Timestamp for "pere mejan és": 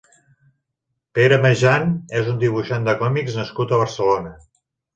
1.19-2.31